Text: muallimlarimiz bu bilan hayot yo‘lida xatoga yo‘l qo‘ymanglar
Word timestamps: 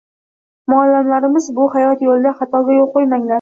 muallimlarimiz 0.73 1.51
bu 1.51 1.59
bilan 1.67 1.73
hayot 1.75 2.03
yo‘lida 2.07 2.33
xatoga 2.41 2.79
yo‘l 2.81 2.91
qo‘ymanglar 2.97 3.29